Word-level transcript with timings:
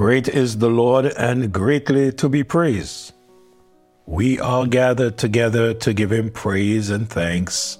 Great 0.00 0.28
is 0.28 0.56
the 0.56 0.70
Lord 0.70 1.12
and 1.18 1.52
greatly 1.52 2.10
to 2.12 2.26
be 2.30 2.42
praised. 2.42 3.12
We 4.06 4.40
are 4.40 4.66
gathered 4.66 5.18
together 5.18 5.74
to 5.74 5.92
give 5.92 6.10
him 6.10 6.30
praise 6.30 6.88
and 6.88 7.06
thanks 7.06 7.76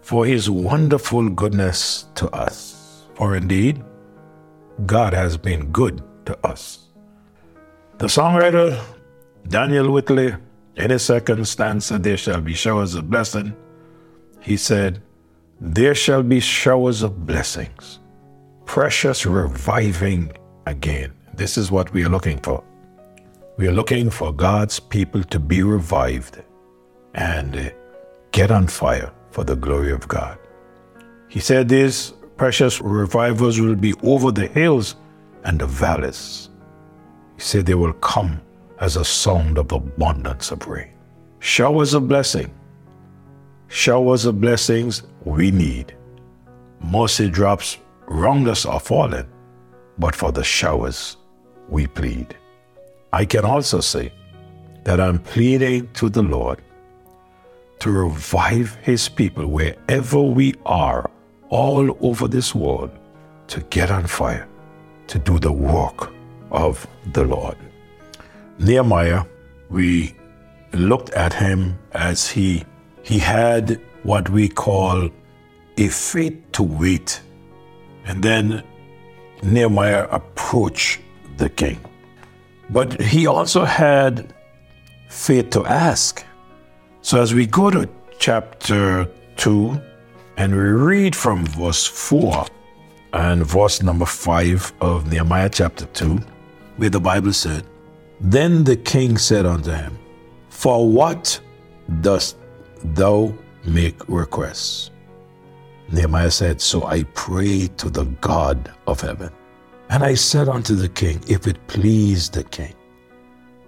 for 0.00 0.24
his 0.26 0.48
wonderful 0.48 1.28
goodness 1.28 2.06
to 2.14 2.30
us. 2.30 3.02
For 3.16 3.34
indeed, 3.34 3.82
God 4.86 5.12
has 5.12 5.36
been 5.36 5.72
good 5.72 6.04
to 6.26 6.38
us. 6.46 6.90
The 7.98 8.06
songwriter 8.06 8.80
Daniel 9.48 9.90
Whitley, 9.90 10.36
in 10.76 10.90
his 10.92 11.02
second 11.02 11.44
stanza, 11.48 11.98
There 11.98 12.16
shall 12.16 12.42
be 12.42 12.54
showers 12.54 12.94
of 12.94 13.10
blessing, 13.10 13.56
he 14.40 14.56
said, 14.56 15.02
There 15.60 15.96
shall 15.96 16.22
be 16.22 16.38
showers 16.38 17.02
of 17.02 17.26
blessings, 17.26 17.98
precious 18.66 19.26
reviving 19.26 20.30
again. 20.66 21.12
This 21.36 21.58
is 21.58 21.70
what 21.70 21.92
we 21.92 22.04
are 22.04 22.08
looking 22.08 22.38
for. 22.38 22.62
We 23.56 23.66
are 23.66 23.72
looking 23.72 24.08
for 24.08 24.32
God's 24.32 24.78
people 24.78 25.24
to 25.24 25.40
be 25.40 25.64
revived 25.64 26.40
and 27.14 27.56
uh, 27.56 27.70
get 28.30 28.52
on 28.52 28.68
fire 28.68 29.12
for 29.30 29.42
the 29.42 29.56
glory 29.56 29.90
of 29.90 30.06
God. 30.06 30.38
He 31.28 31.40
said 31.40 31.68
these 31.68 32.12
precious 32.36 32.80
revivals 32.80 33.60
will 33.60 33.74
be 33.74 33.94
over 34.04 34.30
the 34.30 34.46
hills 34.46 34.94
and 35.42 35.58
the 35.58 35.66
valleys. 35.66 36.50
He 37.34 37.40
said 37.40 37.66
they 37.66 37.74
will 37.74 37.94
come 37.94 38.40
as 38.80 38.96
a 38.96 39.04
sound 39.04 39.58
of 39.58 39.72
abundance 39.72 40.52
of 40.52 40.64
rain. 40.68 40.92
Showers 41.40 41.94
of 41.94 42.06
blessing. 42.06 42.54
Showers 43.66 44.24
of 44.24 44.40
blessings 44.40 45.02
we 45.24 45.50
need. 45.50 45.96
Mercy 46.80 47.28
drops 47.28 47.78
round 48.06 48.46
us 48.46 48.66
are 48.66 48.78
falling, 48.78 49.26
but 49.98 50.14
for 50.14 50.30
the 50.30 50.44
showers 50.44 51.16
we 51.68 51.86
plead. 51.86 52.36
I 53.12 53.24
can 53.24 53.44
also 53.44 53.80
say 53.80 54.12
that 54.84 55.00
I'm 55.00 55.18
pleading 55.18 55.88
to 55.94 56.08
the 56.08 56.22
Lord 56.22 56.60
to 57.80 57.90
revive 57.90 58.74
his 58.82 59.08
people 59.08 59.46
wherever 59.46 60.22
we 60.22 60.54
are, 60.64 61.10
all 61.48 61.96
over 62.00 62.28
this 62.28 62.54
world, 62.54 62.90
to 63.48 63.60
get 63.70 63.90
on 63.90 64.06
fire, 64.06 64.48
to 65.08 65.18
do 65.18 65.38
the 65.38 65.52
work 65.52 66.12
of 66.50 66.86
the 67.12 67.24
Lord. 67.24 67.56
Nehemiah, 68.58 69.24
we 69.68 70.14
looked 70.72 71.10
at 71.10 71.32
him 71.32 71.78
as 71.92 72.28
he 72.28 72.64
he 73.02 73.18
had 73.18 73.80
what 74.02 74.30
we 74.30 74.48
call 74.48 75.10
a 75.76 75.88
faith 75.88 76.40
to 76.52 76.62
wait. 76.62 77.20
And 78.06 78.22
then 78.22 78.62
Nehemiah 79.42 80.08
approached 80.10 81.00
the 81.36 81.48
king. 81.48 81.80
But 82.70 83.00
he 83.00 83.26
also 83.26 83.64
had 83.64 84.32
faith 85.08 85.50
to 85.50 85.64
ask. 85.64 86.24
So 87.02 87.20
as 87.20 87.34
we 87.34 87.46
go 87.46 87.70
to 87.70 87.88
chapter 88.18 89.08
2 89.36 89.80
and 90.36 90.54
we 90.54 90.60
read 90.60 91.14
from 91.14 91.46
verse 91.46 91.86
4 91.86 92.46
and 93.12 93.44
verse 93.44 93.82
number 93.82 94.06
5 94.06 94.72
of 94.80 95.10
Nehemiah 95.10 95.50
chapter 95.50 95.86
2, 95.86 96.18
where 96.76 96.90
the 96.90 97.00
Bible 97.00 97.32
said, 97.32 97.64
Then 98.20 98.64
the 98.64 98.76
king 98.76 99.18
said 99.18 99.46
unto 99.46 99.70
him, 99.70 99.98
For 100.48 100.88
what 100.88 101.40
dost 102.00 102.36
thou 102.82 103.32
make 103.64 104.08
requests? 104.08 104.90
Nehemiah 105.92 106.30
said, 106.30 106.60
So 106.60 106.84
I 106.84 107.04
pray 107.14 107.68
to 107.76 107.90
the 107.90 108.04
God 108.20 108.72
of 108.86 109.00
heaven. 109.00 109.30
And 109.94 110.02
I 110.02 110.14
said 110.14 110.48
unto 110.48 110.74
the 110.74 110.88
king, 110.88 111.22
If 111.28 111.46
it 111.46 111.64
please 111.68 112.28
the 112.28 112.42
king, 112.42 112.74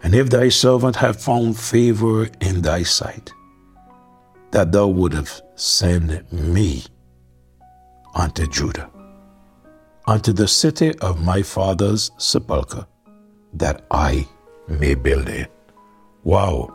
and 0.02 0.12
if 0.12 0.28
thy 0.28 0.48
servant 0.48 0.96
have 0.96 1.22
found 1.22 1.56
favor 1.56 2.28
in 2.40 2.62
thy 2.62 2.82
sight, 2.82 3.32
that 4.50 4.72
thou 4.72 4.88
wouldst 4.88 5.42
send 5.54 6.24
me 6.32 6.82
unto 8.16 8.48
Judah, 8.48 8.90
unto 10.08 10.32
the 10.32 10.48
city 10.48 10.98
of 10.98 11.22
my 11.22 11.42
father's 11.42 12.10
sepulchre, 12.18 12.88
that 13.52 13.84
I 13.92 14.26
may 14.66 14.96
build 14.96 15.28
it. 15.28 15.52
Wow. 16.24 16.74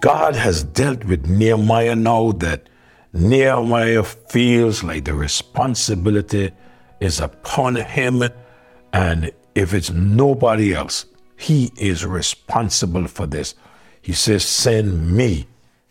God 0.00 0.36
has 0.36 0.62
dealt 0.62 1.04
with 1.06 1.26
Nehemiah 1.26 1.96
now 1.96 2.30
that 2.38 2.68
Nehemiah 3.14 4.04
feels 4.04 4.84
like 4.84 5.06
the 5.06 5.14
responsibility 5.14 6.52
is 7.00 7.18
upon 7.18 7.74
him. 7.74 8.22
And 8.94 9.32
if 9.56 9.74
it's 9.74 9.90
nobody 9.90 10.72
else, 10.72 11.06
he 11.36 11.72
is 11.76 12.06
responsible 12.06 13.08
for 13.08 13.26
this. 13.26 13.56
He 14.00 14.12
says, 14.12 14.44
Send 14.44 15.10
me 15.10 15.48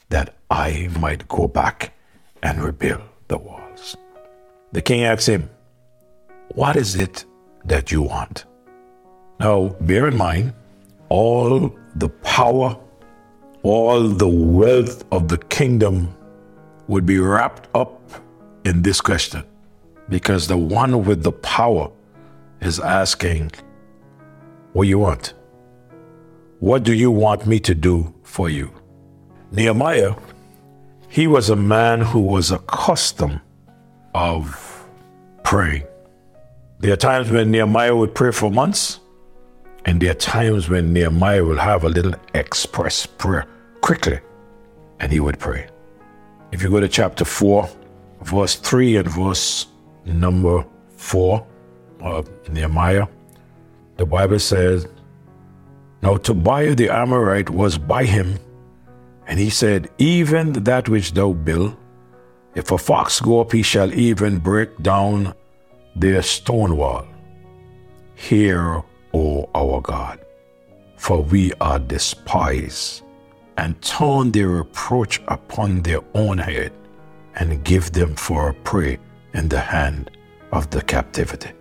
that 0.08 0.38
I 0.50 0.90
might 0.98 1.28
go 1.28 1.50
back 1.50 1.94
and 2.42 2.64
rebuild 2.64 3.02
the 3.28 3.38
walls. 3.38 3.98
The 4.72 4.82
king 4.82 5.04
asks 5.04 5.26
him, 5.26 5.50
What 6.56 6.78
is 6.78 6.96
it 6.96 7.26
that 7.66 7.92
you 7.92 8.04
want? 8.04 8.46
Now, 9.38 9.76
bear 9.82 10.08
in 10.08 10.16
mind, 10.16 10.54
all 11.10 11.76
the 11.96 12.08
power, 12.08 12.80
all 13.64 14.08
the 14.08 14.30
wealth 14.30 15.04
of 15.12 15.28
the 15.28 15.40
kingdom 15.40 16.16
would 16.88 17.06
be 17.06 17.20
wrapped 17.20 17.68
up 17.76 18.00
in 18.64 18.82
this 18.82 19.02
question 19.02 19.44
because 20.08 20.48
the 20.48 20.58
one 20.58 21.04
with 21.04 21.22
the 21.22 21.34
power 21.34 21.92
is 22.66 22.80
asking, 22.80 23.52
What 24.74 24.88
you 24.88 25.00
want? 25.00 25.34
What 26.60 26.84
do 26.84 26.94
you 26.94 27.12
want 27.12 27.46
me 27.46 27.60
to 27.60 27.76
do 27.76 28.14
for 28.24 28.50
you? 28.50 28.74
Nehemiah, 29.52 30.16
he 31.10 31.28
was 31.28 31.50
a 31.50 31.56
man 31.56 32.02
who 32.02 32.20
was 32.20 32.52
accustomed 32.52 33.42
of 34.16 34.88
praying. 35.44 35.84
There 36.80 36.94
are 36.94 36.98
times 36.98 37.30
when 37.30 37.52
Nehemiah 37.52 37.96
would 37.96 38.16
pray 38.16 38.32
for 38.32 38.50
months, 38.50 39.00
and 39.86 40.02
there 40.02 40.12
are 40.12 40.16
times 40.16 40.70
when 40.70 40.94
Nehemiah 40.94 41.44
will 41.44 41.58
have 41.58 41.84
a 41.84 41.90
little 41.90 42.16
express 42.34 43.06
prayer 43.06 43.46
quickly, 43.82 44.20
and 45.00 45.12
he 45.12 45.20
would 45.20 45.40
pray. 45.40 45.68
If 46.52 46.64
you 46.64 46.70
go 46.70 46.80
to 46.80 46.88
chapter 46.88 47.26
4, 47.26 47.70
verse 48.22 48.56
3 48.56 48.98
and 48.98 49.08
verse 49.10 49.68
number 50.06 50.66
4 50.98 51.46
of 52.04 52.30
Nehemiah, 52.50 53.08
the 53.98 54.06
Bible 54.06 54.40
says, 54.40 54.88
Now 56.02 56.18
Tobiah 56.18 56.76
the 56.76 56.90
Amorite 56.90 57.50
was 57.50 57.78
by 57.78 58.06
him, 58.06 58.38
and 59.28 59.40
he 59.40 59.50
said, 59.50 59.90
Even 59.98 60.54
that 60.64 60.90
which 60.90 61.14
thou 61.14 61.34
build, 61.34 61.76
if 62.56 62.72
a 62.72 62.78
fox 62.78 63.20
go 63.20 63.42
up, 63.42 63.52
he 63.52 63.64
shall 63.64 63.94
even 63.94 64.38
break 64.38 64.78
down 64.84 65.34
their 65.96 66.22
stone 66.22 66.78
wall. 66.78 67.08
Hear, 68.16 68.84
O 69.14 69.50
our 69.56 69.82
God, 69.82 70.20
for 70.98 71.22
we 71.22 71.52
are 71.62 71.80
despised, 71.80 73.04
and 73.58 73.82
turn 73.82 74.32
their 74.32 74.50
reproach 74.50 75.22
upon 75.28 75.82
their 75.82 76.02
own 76.14 76.38
head, 76.38 76.72
and 77.36 77.64
give 77.64 77.92
them 77.92 78.16
for 78.16 78.50
a 78.50 78.54
prey 78.54 79.00
in 79.34 79.50
the 79.50 79.60
hand 79.60 80.12
of 80.52 80.70
the 80.70 80.82
captivity. 80.82 81.52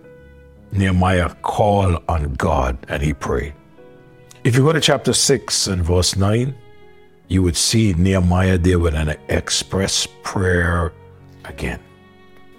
Nehemiah 0.73 1.33
called 1.41 2.03
on 2.09 2.33
God 2.33 2.77
and 2.89 3.01
he 3.01 3.13
prayed. 3.13 3.53
If 4.43 4.55
you 4.55 4.63
go 4.63 4.73
to 4.73 4.81
chapter 4.81 5.13
6 5.13 5.67
and 5.67 5.83
verse 5.83 6.15
9, 6.15 6.53
you 7.27 7.43
would 7.43 7.55
see 7.55 7.93
Nehemiah 7.93 8.57
there 8.57 8.79
with 8.79 8.95
an 8.95 9.15
express 9.29 10.07
prayer 10.23 10.91
again. 11.45 11.79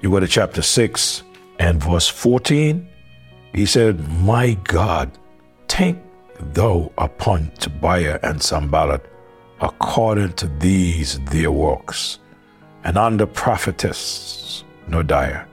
You 0.00 0.10
go 0.10 0.20
to 0.20 0.28
chapter 0.28 0.62
6 0.62 1.22
and 1.58 1.82
verse 1.82 2.08
14, 2.08 2.88
he 3.52 3.66
said, 3.66 4.08
My 4.20 4.54
God, 4.64 5.10
take 5.68 5.96
thou 6.52 6.92
upon 6.98 7.50
Tobiah 7.58 8.18
and 8.22 8.42
Sanballat 8.42 9.04
according 9.60 10.32
to 10.34 10.46
these 10.58 11.18
their 11.26 11.52
works, 11.52 12.18
and 12.84 12.96
on 12.96 13.16
the 13.16 13.26
prophetess 13.26 14.64
Noadiah, 14.88 15.46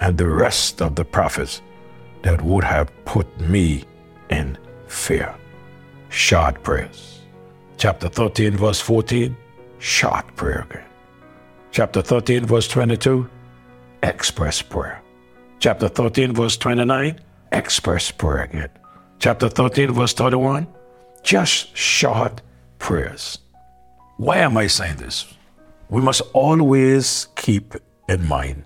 and 0.00 0.16
the 0.16 0.28
rest 0.28 0.80
of 0.80 0.94
the 0.94 1.04
prophets 1.04 1.60
that 2.22 2.42
would 2.42 2.64
have 2.64 2.90
put 3.04 3.26
me 3.40 3.84
in 4.30 4.58
fear. 4.86 5.34
Short 6.08 6.62
prayers. 6.62 7.20
Chapter 7.76 8.08
13, 8.08 8.56
verse 8.56 8.80
14, 8.80 9.36
short 9.78 10.34
prayer 10.36 10.66
again. 10.68 10.84
Chapter 11.70 12.02
13, 12.02 12.44
verse 12.44 12.66
22, 12.66 13.28
express 14.02 14.62
prayer. 14.62 15.00
Chapter 15.60 15.88
13, 15.88 16.32
verse 16.34 16.56
29, 16.56 17.20
express 17.52 18.10
prayer 18.10 18.44
again. 18.44 18.70
Chapter 19.20 19.48
13, 19.48 19.92
verse 19.92 20.12
31, 20.12 20.66
just 21.22 21.76
short 21.76 22.42
prayers. 22.78 23.38
Why 24.16 24.38
am 24.38 24.56
I 24.56 24.66
saying 24.66 24.96
this? 24.96 25.32
We 25.88 26.02
must 26.02 26.22
always 26.32 27.28
keep 27.36 27.74
in 28.08 28.26
mind 28.26 28.64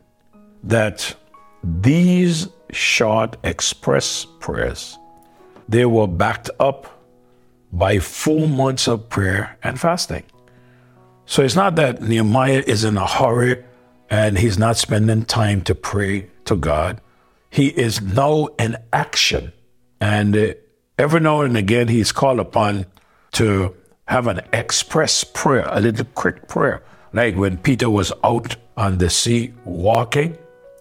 that 0.64 1.14
these 1.62 2.48
short 2.72 3.36
express 3.44 4.26
prayers 4.40 4.98
they 5.68 5.86
were 5.86 6.06
backed 6.06 6.50
up 6.60 6.86
by 7.72 7.98
four 7.98 8.46
months 8.46 8.86
of 8.86 9.08
prayer 9.08 9.56
and 9.62 9.80
fasting. 9.80 10.24
So 11.24 11.42
it's 11.42 11.56
not 11.56 11.76
that 11.76 12.02
Nehemiah 12.02 12.62
is 12.66 12.84
in 12.84 12.96
a 12.96 13.06
hurry 13.06 13.64
and 14.10 14.36
he's 14.36 14.58
not 14.58 14.76
spending 14.76 15.24
time 15.24 15.62
to 15.62 15.74
pray 15.74 16.28
to 16.44 16.56
God. 16.56 17.00
He 17.48 17.68
is 17.68 18.02
now 18.02 18.48
in 18.58 18.76
action. 18.92 19.52
And 20.00 20.36
uh, 20.36 20.54
every 20.98 21.20
now 21.20 21.40
and 21.40 21.56
again, 21.56 21.88
he's 21.88 22.12
called 22.12 22.40
upon 22.40 22.86
to 23.32 23.74
have 24.08 24.26
an 24.26 24.42
express 24.52 25.24
prayer, 25.24 25.66
a 25.70 25.80
little 25.80 26.04
quick 26.14 26.48
prayer. 26.48 26.82
Like 27.14 27.36
when 27.36 27.56
Peter 27.56 27.88
was 27.88 28.12
out 28.22 28.56
on 28.76 28.98
the 28.98 29.08
sea 29.08 29.54
walking 29.64 30.36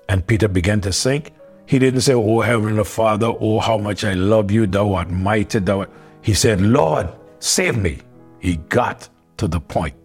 and 0.10 0.28
Peter 0.28 0.50
began 0.50 0.82
to 0.82 0.92
sink, 0.92 1.32
he 1.72 1.80
didn't 1.80 2.02
say, 2.02 2.14
Oh, 2.14 2.42
Heavenly 2.42 2.84
Father, 2.84 3.32
oh, 3.40 3.62
how 3.62 3.78
much 3.78 4.04
I 4.04 4.12
love 4.12 4.52
you, 4.52 4.68
thou 4.68 4.94
art 4.94 5.10
mighty, 5.10 5.60
thou 5.60 5.80
art. 5.80 5.90
He 6.22 6.34
said, 6.34 6.60
Lord, 6.60 7.08
save 7.40 7.78
me. 7.78 8.00
He 8.40 8.58
got 8.58 9.08
to 9.38 9.48
the 9.48 9.62
point. 9.62 9.96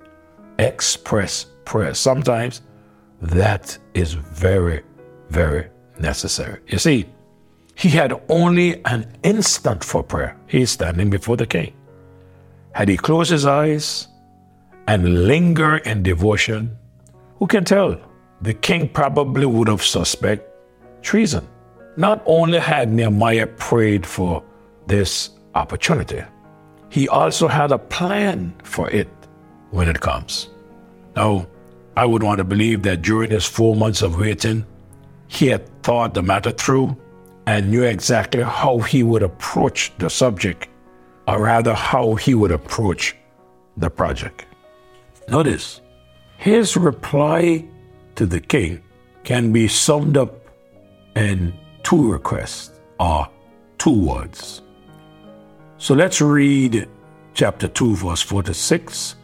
Express 0.61 1.47
prayer. 1.65 1.93
Sometimes 1.93 2.63
that 3.21 3.77
is 3.95 4.13
very, 4.13 4.85
very 5.31 5.69
necessary. 5.99 6.61
You 6.69 6.79
see, 6.79 7.07
he 7.75 7.89
had 7.89 8.15
only 8.29 8.81
an 8.85 9.19
instant 9.25 9.83
for 9.83 10.05
prayer. 10.05 10.39
He's 10.47 10.71
standing 10.71 11.11
before 11.11 11.37
the 11.37 11.49
king. 11.49 11.75
Had 12.75 12.89
he 12.89 12.97
closed 12.97 13.33
his 13.33 13.45
eyes 13.45 14.07
and 14.87 15.27
linger 15.27 15.79
in 15.79 16.05
devotion, 16.05 16.79
who 17.41 17.49
can 17.49 17.65
tell? 17.65 18.01
The 18.41 18.55
king 18.55 18.89
probably 18.89 19.47
would 19.47 19.67
have 19.67 19.83
suspected 19.83 20.47
treason. 21.03 21.49
Not 21.97 22.23
only 22.27 22.59
had 22.59 22.93
Nehemiah 22.93 23.47
prayed 23.47 24.05
for 24.05 24.43
this 24.87 25.31
opportunity, 25.55 26.23
he 26.91 27.09
also 27.09 27.49
had 27.49 27.73
a 27.73 27.79
plan 27.79 28.55
for 28.63 28.91
it 28.91 29.09
when 29.71 29.89
it 29.89 30.01
comes. 30.01 30.51
Now, 31.17 31.47
I 31.97 32.05
would 32.05 32.23
want 32.23 32.39
to 32.39 32.45
believe 32.45 32.83
that 32.83 33.01
during 33.01 33.31
his 33.31 33.47
four 33.47 33.75
months 33.75 34.03
of 34.03 34.19
waiting, 34.19 34.67
he 35.29 35.47
had 35.47 35.83
thought 35.83 36.13
the 36.13 36.23
matter 36.23 36.51
through 36.51 36.97
and 37.47 37.71
knew 37.71 37.85
exactly 37.85 38.43
how 38.43 38.79
he 38.81 39.03
would 39.03 39.23
approach 39.23 39.93
the 39.99 40.11
subject, 40.11 40.69
or 41.27 41.43
rather, 41.43 41.73
how 41.73 42.15
he 42.15 42.35
would 42.35 42.53
approach 42.53 43.17
the 43.79 43.89
project. 43.89 44.45
Notice, 45.29 45.81
his 46.37 46.77
reply 46.77 47.65
to 48.17 48.27
the 48.27 48.41
king 48.41 48.83
can 49.25 49.53
be 49.53 49.67
summed 49.67 50.17
up 50.17 50.35
in 51.15 51.55
two 51.87 52.11
requests 52.11 52.73
or 52.99 53.29
two 53.79 53.93
words. 53.93 54.63
So 55.79 55.95
let's 55.95 56.21
read 56.21 56.89
chapter 57.33 57.69
2, 57.69 57.95
verse 57.95 58.21
4 58.23 58.43
to 58.43 58.55
6, 58.55 59.15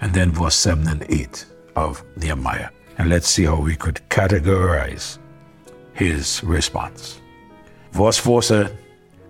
and 0.00 0.12
then 0.12 0.32
verse 0.32 0.56
7 0.56 0.88
and 0.88 1.06
8 1.08 1.46
of 1.76 2.02
Nehemiah. 2.16 2.70
And 2.98 3.10
let's 3.10 3.28
see 3.28 3.44
how 3.44 3.60
we 3.60 3.76
could 3.76 4.00
categorize 4.08 5.18
his 5.92 6.42
response. 6.42 7.20
Verse 7.92 8.18
4 8.18 8.42
said, 8.42 8.78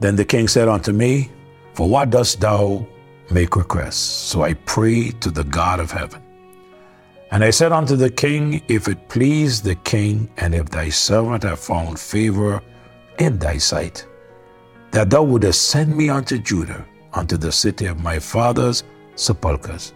Then 0.00 0.16
the 0.16 0.24
king 0.24 0.48
said 0.48 0.66
unto 0.66 0.92
me, 0.92 1.30
For 1.74 1.86
what 1.86 2.08
dost 2.08 2.40
thou 2.40 2.86
make 3.30 3.56
requests? 3.56 3.98
So 3.98 4.40
I 4.42 4.54
prayed 4.54 5.20
to 5.20 5.30
the 5.30 5.44
God 5.44 5.80
of 5.80 5.90
heaven. 5.90 6.22
And 7.30 7.44
I 7.44 7.50
said 7.50 7.72
unto 7.72 7.94
the 7.94 8.10
king, 8.10 8.62
If 8.68 8.88
it 8.88 9.10
please 9.10 9.60
the 9.60 9.74
king, 9.74 10.30
and 10.38 10.54
if 10.54 10.70
thy 10.70 10.88
servant 10.88 11.42
have 11.42 11.60
found 11.60 12.00
favor 12.00 12.62
in 13.20 13.38
thy 13.38 13.58
sight, 13.58 14.06
that 14.90 15.10
thou 15.10 15.22
wouldest 15.22 15.68
send 15.68 15.96
me 15.96 16.08
unto 16.08 16.38
Judah, 16.38 16.84
unto 17.12 17.36
the 17.36 17.52
city 17.52 17.86
of 17.86 18.02
my 18.02 18.18
father's 18.18 18.82
sepulchres, 19.14 19.92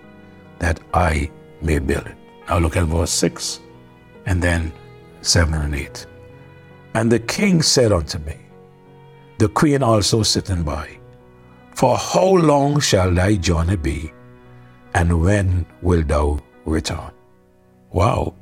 that 0.59 0.79
I 0.93 1.31
may 1.62 1.79
build 1.79 2.06
it. 2.06 2.17
Now 2.49 2.59
look 2.59 2.76
at 2.76 2.85
verse 2.85 3.11
6 3.11 3.61
and 4.26 4.43
then 4.43 4.73
7 5.23 5.55
and 5.55 5.75
8. 5.75 6.06
And 6.94 7.11
the 7.11 7.19
king 7.19 7.62
said 7.62 7.91
unto 7.91 8.19
me, 8.19 8.37
the 9.38 9.49
queen 9.49 9.82
also 9.82 10.23
sitting 10.23 10.62
by, 10.62 10.88
For 11.75 11.97
how 11.97 12.29
long 12.29 12.79
shall 12.79 13.12
thy 13.12 13.35
journey 13.35 13.76
be, 13.76 14.12
and 14.94 15.21
when 15.21 15.67
wilt 15.82 16.06
thou 16.09 16.38
return? 16.65 17.11
Wow. 17.91 18.35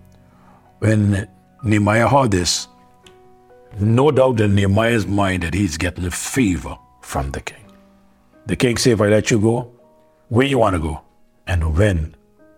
When 0.80 1.28
Nehemiah 1.62 2.08
heard 2.08 2.32
this, 2.32 2.68
no 3.80 4.10
doubt 4.10 4.40
in 4.40 4.54
Nehemiah's 4.54 5.06
mind 5.06 5.42
that 5.42 5.54
he's 5.54 5.76
getting 5.76 6.04
a 6.04 6.10
favor 6.10 6.76
from 7.00 7.30
the 7.30 7.40
king. 7.40 7.64
The 8.46 8.56
king 8.56 8.76
said, 8.76 8.94
If 8.94 9.00
I 9.00 9.08
let 9.08 9.30
you 9.30 9.40
go, 9.40 9.72
where 10.28 10.46
you 10.46 10.58
want 10.58 10.74
to 10.74 10.80
go, 10.80 11.00
and 11.46 11.76
when 11.76 12.14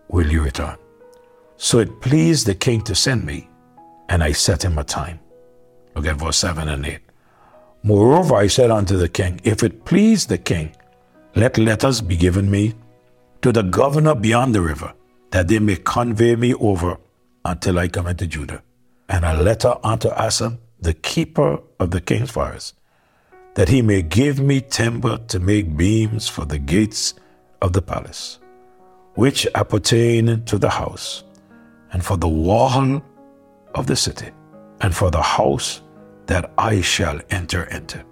will 0.07 0.31
you 0.31 0.43
return? 0.43 0.77
So 1.57 1.79
it 1.79 2.01
pleased 2.01 2.47
the 2.47 2.55
king 2.55 2.81
to 2.83 2.95
send 2.95 3.25
me, 3.25 3.49
and 4.09 4.23
I 4.23 4.31
set 4.31 4.63
him 4.63 4.77
a 4.77 4.83
time. 4.83 5.19
Look 5.95 6.05
at 6.05 6.17
verse 6.17 6.37
7 6.37 6.67
and 6.67 6.85
8. 6.85 6.99
Moreover, 7.83 8.35
I 8.35 8.47
said 8.47 8.71
unto 8.71 8.97
the 8.97 9.07
king, 9.07 9.39
If 9.43 9.63
it 9.63 9.85
please 9.85 10.25
the 10.25 10.37
king, 10.37 10.75
let 11.35 11.57
letters 11.57 12.01
be 12.01 12.17
given 12.17 12.49
me 12.49 12.73
to 13.41 13.51
the 13.51 13.61
governor 13.61 14.15
beyond 14.15 14.55
the 14.55 14.61
river, 14.61 14.93
that 15.31 15.47
they 15.47 15.59
may 15.59 15.75
convey 15.75 16.35
me 16.35 16.53
over 16.55 16.97
until 17.43 17.77
I 17.79 17.87
come 17.87 18.07
into 18.07 18.25
Judah. 18.25 18.63
And 19.07 19.23
a 19.23 19.41
letter 19.41 19.75
unto 19.83 20.09
Asaph, 20.09 20.57
the 20.79 20.93
keeper 20.93 21.59
of 21.79 21.91
the 21.91 22.01
king's 22.01 22.31
forest, 22.31 22.75
that 23.55 23.69
he 23.69 23.81
may 23.81 24.01
give 24.01 24.39
me 24.39 24.61
timber 24.61 25.17
to 25.27 25.39
make 25.39 25.77
beams 25.77 26.27
for 26.27 26.45
the 26.45 26.59
gates 26.59 27.13
of 27.61 27.73
the 27.73 27.81
palace, 27.81 28.39
which 29.15 29.47
appertain 29.55 30.43
to 30.45 30.57
the 30.57 30.69
house, 30.69 31.23
and 31.91 32.03
for 32.03 32.17
the 32.17 32.27
wall 32.27 33.01
of 33.73 33.87
the 33.87 33.95
city, 33.95 34.29
and 34.81 34.95
for 34.95 35.09
the 35.09 35.21
house 35.21 35.81
that 36.25 36.51
I 36.57 36.81
shall 36.81 37.19
enter 37.29 37.63
into. 37.65 38.03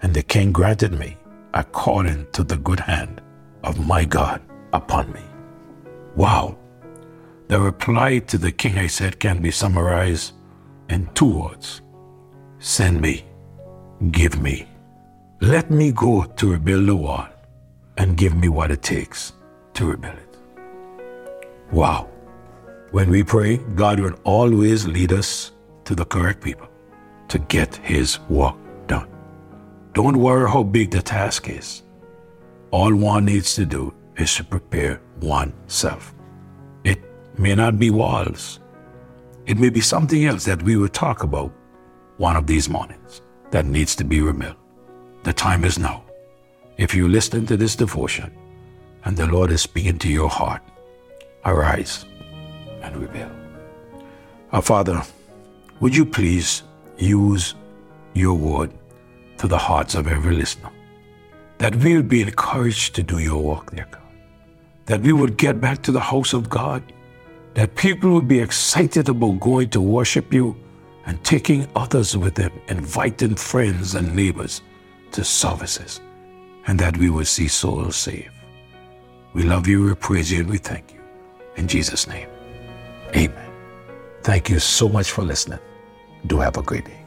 And 0.00 0.14
the 0.14 0.22
king 0.22 0.52
granted 0.52 0.92
me 0.98 1.16
according 1.54 2.26
to 2.32 2.42
the 2.42 2.56
good 2.56 2.80
hand 2.80 3.20
of 3.62 3.86
my 3.86 4.04
God 4.04 4.40
upon 4.72 5.12
me. 5.12 5.22
Wow. 6.16 6.58
The 7.48 7.60
reply 7.60 8.18
to 8.20 8.38
the 8.38 8.52
king, 8.52 8.78
I 8.78 8.86
said, 8.86 9.20
can 9.20 9.42
be 9.42 9.50
summarized 9.50 10.32
in 10.92 11.08
two 11.14 11.32
words 11.40 11.80
Send 12.58 13.00
me, 13.00 13.24
give 14.12 14.40
me. 14.40 14.68
Let 15.40 15.68
me 15.68 15.90
go 15.90 16.24
to 16.24 16.52
rebuild 16.52 16.86
the 16.86 16.94
wall 16.94 17.26
and 17.96 18.16
give 18.16 18.36
me 18.36 18.48
what 18.48 18.70
it 18.70 18.82
takes 18.82 19.32
to 19.74 19.86
rebuild 19.86 20.14
it. 20.14 20.36
Wow. 21.72 22.08
When 22.92 23.10
we 23.10 23.24
pray, 23.24 23.56
God 23.74 23.98
will 23.98 24.14
always 24.22 24.86
lead 24.86 25.12
us 25.12 25.50
to 25.86 25.96
the 25.96 26.04
correct 26.04 26.40
people 26.44 26.68
to 27.28 27.40
get 27.40 27.74
His 27.76 28.20
work 28.28 28.54
done. 28.86 29.08
Don't 29.94 30.18
worry 30.18 30.48
how 30.48 30.62
big 30.62 30.92
the 30.92 31.02
task 31.02 31.48
is. 31.48 31.82
All 32.70 32.94
one 32.94 33.24
needs 33.24 33.56
to 33.56 33.66
do 33.66 33.92
is 34.16 34.32
to 34.36 34.44
prepare 34.44 35.00
oneself. 35.20 36.14
It 36.84 37.00
may 37.36 37.56
not 37.56 37.78
be 37.80 37.90
walls, 37.90 38.60
it 39.46 39.58
may 39.58 39.70
be 39.70 39.80
something 39.80 40.24
else 40.24 40.44
that 40.44 40.62
we 40.62 40.76
will 40.76 40.88
talk 40.88 41.22
about 41.22 41.52
one 42.18 42.36
of 42.36 42.46
these 42.46 42.68
mornings 42.68 43.22
that 43.50 43.66
needs 43.66 43.96
to 43.96 44.04
be 44.04 44.20
rebuilt. 44.20 44.56
The 45.24 45.32
time 45.32 45.64
is 45.64 45.78
now. 45.78 46.04
If 46.78 46.94
you 46.94 47.08
listen 47.08 47.46
to 47.46 47.56
this 47.56 47.76
devotion 47.76 48.32
and 49.04 49.16
the 49.16 49.26
Lord 49.26 49.50
is 49.50 49.60
speaking 49.60 49.98
to 49.98 50.08
your 50.08 50.28
heart, 50.28 50.62
arise 51.44 52.04
and 52.82 52.96
rebel. 52.96 53.30
Our 54.52 54.62
Father, 54.62 55.02
would 55.80 55.94
you 55.96 56.06
please 56.06 56.62
use 56.98 57.54
your 58.14 58.34
word 58.34 58.70
to 59.38 59.48
the 59.48 59.58
hearts 59.58 59.94
of 59.94 60.06
every 60.06 60.34
listener? 60.36 60.70
That 61.58 61.76
we 61.76 61.96
would 61.96 62.08
be 62.08 62.22
encouraged 62.22 62.94
to 62.96 63.02
do 63.02 63.18
your 63.18 63.42
work, 63.42 63.74
dear 63.74 63.88
God. 63.90 64.02
That 64.86 65.00
we 65.00 65.12
would 65.12 65.36
get 65.36 65.60
back 65.60 65.82
to 65.82 65.92
the 65.92 66.00
house 66.00 66.32
of 66.32 66.48
God. 66.48 66.82
That 67.54 67.74
people 67.76 68.12
would 68.14 68.28
be 68.28 68.40
excited 68.40 69.08
about 69.08 69.40
going 69.40 69.70
to 69.70 69.80
worship 69.80 70.32
you 70.32 70.56
and 71.06 71.22
taking 71.24 71.68
others 71.76 72.16
with 72.16 72.34
them, 72.34 72.52
inviting 72.68 73.34
friends 73.34 73.94
and 73.94 74.14
neighbors 74.14 74.62
to 75.12 75.24
services, 75.24 76.00
and 76.66 76.78
that 76.78 76.96
we 76.96 77.10
would 77.10 77.26
see 77.26 77.48
souls 77.48 77.96
saved. 77.96 78.30
We 79.34 79.42
love 79.42 79.66
you, 79.66 79.84
we 79.84 79.94
praise 79.94 80.30
you, 80.30 80.40
and 80.40 80.50
we 80.50 80.58
thank 80.58 80.92
you. 80.92 81.00
In 81.56 81.68
Jesus' 81.68 82.06
name. 82.06 82.28
Amen. 83.14 83.50
Thank 84.22 84.48
you 84.48 84.58
so 84.58 84.88
much 84.88 85.10
for 85.10 85.22
listening. 85.22 85.58
Do 86.26 86.38
have 86.38 86.56
a 86.56 86.62
great 86.62 86.84
day. 86.86 87.01